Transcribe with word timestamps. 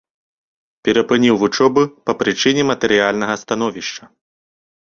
Перапыніў 0.87 1.35
вучобу 1.43 1.83
па 2.11 2.17
прычыне 2.21 2.65
матэрыяльнага 2.71 3.33
становішча. 3.45 4.03